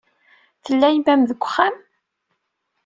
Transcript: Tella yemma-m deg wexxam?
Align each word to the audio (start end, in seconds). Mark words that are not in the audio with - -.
Tella 0.65 0.87
yemma-m 0.89 1.21
deg 1.29 1.41
wexxam? 1.43 1.75